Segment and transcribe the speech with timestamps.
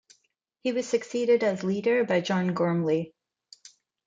[0.63, 3.13] He was succeeded as leader by John Gormley.